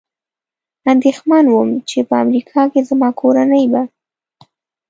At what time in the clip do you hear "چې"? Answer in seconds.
1.89-1.99